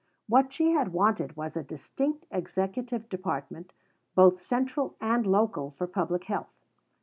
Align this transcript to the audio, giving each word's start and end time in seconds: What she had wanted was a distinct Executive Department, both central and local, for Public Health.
What 0.27 0.51
she 0.51 0.71
had 0.71 0.93
wanted 0.93 1.37
was 1.37 1.55
a 1.55 1.61
distinct 1.61 2.25
Executive 2.31 3.07
Department, 3.07 3.71
both 4.15 4.39
central 4.41 4.95
and 4.99 5.27
local, 5.27 5.75
for 5.77 5.85
Public 5.85 6.23
Health. 6.23 6.57